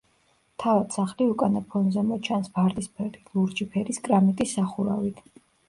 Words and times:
თავად 0.61 0.95
სახლი 0.95 1.27
უკანა 1.33 1.61
ფონზე 1.75 2.05
მოჩანს, 2.09 2.51
ვარდისფერი, 2.57 3.23
ლურჯი 3.37 3.71
ფერის 3.77 4.05
კრამიტის 4.09 4.59
სახურავით. 4.61 5.25